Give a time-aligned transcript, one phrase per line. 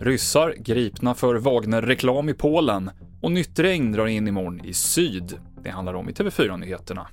[0.00, 2.90] Ryssar gripna för Wagner-reklam i Polen
[3.20, 5.38] och nytt regn drar in imorgon i syd.
[5.62, 7.06] Det handlar om i TV4-nyheterna.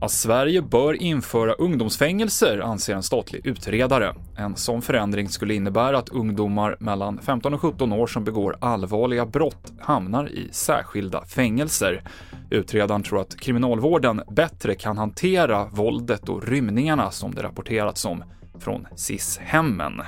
[0.00, 4.14] Att Sverige bör införa ungdomsfängelser anser en statlig utredare.
[4.36, 9.26] En sån förändring skulle innebära att ungdomar mellan 15 och 17 år som begår allvarliga
[9.26, 12.02] brott hamnar i särskilda fängelser.
[12.50, 18.24] Utredaren tror att kriminalvården bättre kan hantera våldet och rymningarna som det rapporterats om
[18.58, 20.02] från SIS-hemmen.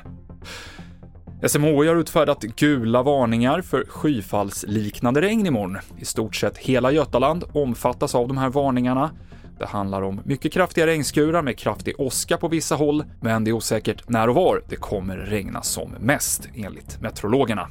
[1.48, 5.78] SMHI har utfärdat gula varningar för skyfallsliknande regn imorgon.
[5.98, 9.10] I stort sett hela Götaland omfattas av de här varningarna.
[9.58, 13.52] Det handlar om mycket kraftiga regnskurar med kraftig åska på vissa håll, men det är
[13.52, 17.68] osäkert när och var det kommer regna som mest, enligt meteorologerna.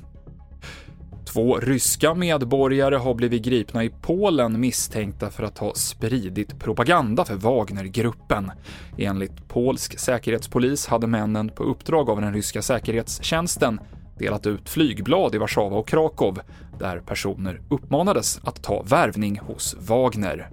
[1.34, 7.36] Två ryska medborgare har blivit gripna i Polen misstänkta för att ha spridit propaganda för
[7.36, 8.52] Wagnergruppen.
[8.98, 13.80] Enligt polsk säkerhetspolis hade männen på uppdrag av den ryska säkerhetstjänsten
[14.18, 16.40] delat ut flygblad i Warszawa och Krakow
[16.80, 20.50] där personer uppmanades att ta värvning hos Wagner.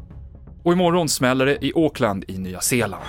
[0.62, 3.04] Och imorgon smäller det i Auckland i Nya Zeeland.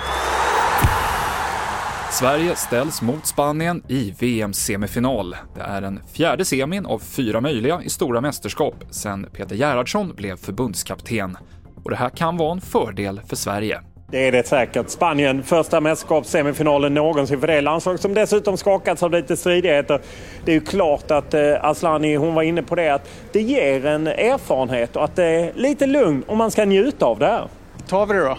[2.11, 5.35] Sverige ställs mot Spanien i VM-semifinal.
[5.55, 10.35] Det är den fjärde semin av fyra möjliga i stora mästerskap sedan Peter Gerhardsson blev
[10.35, 11.37] förbundskapten.
[11.83, 13.81] Och det här kan vara en fördel för Sverige.
[14.11, 14.89] Det är det säkert.
[14.89, 20.01] Spanien, första mästerskapssemifinalen någonsin för det landslag som dessutom skakats av lite stridigheter.
[20.45, 23.85] Det är ju klart att eh, Aslani, hon var inne på det, att det ger
[23.85, 27.47] en erfarenhet och att det är lite lugn och man ska njuta av det här.
[27.87, 28.37] Tar vi det då?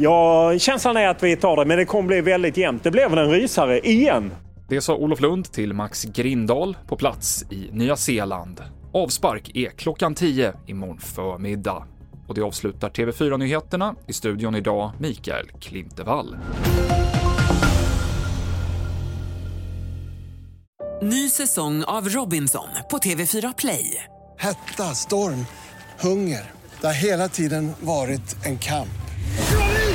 [0.00, 2.84] Ja, känslan är att vi tar det, men det kommer bli väldigt jämnt.
[2.84, 4.32] Det blev väl en rysare igen.
[4.68, 8.60] Det sa Olof Lund till Max Grindal på plats i Nya Zeeland.
[8.92, 11.84] Avspark är klockan 10 imorgon förmiddag.
[12.28, 13.94] Och det avslutar TV4-nyheterna.
[14.06, 16.36] I studion idag Mikael Klintevall.
[21.02, 24.04] Ny säsong av Robinson på TV4 Play.
[24.38, 25.46] Hetta, storm,
[26.00, 26.50] hunger.
[26.80, 28.88] Det har hela tiden varit en kamp.